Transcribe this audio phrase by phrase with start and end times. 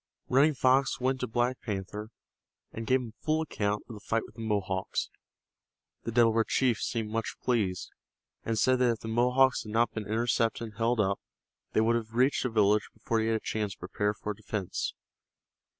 [0.29, 2.09] Running Fox went to Black Panther
[2.71, 5.11] and gave him a full account of the fight with the Mohawks.
[6.05, 7.91] The Delaware chief seemed much pleased,
[8.43, 11.19] and said that if the Mohawks had not been intercepted and held up
[11.73, 14.95] they would have reached the village before he had a chance to prepare for defense.